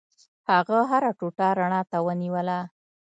[0.49, 2.59] هغه هره ټوټه رڼا ته ونیوله.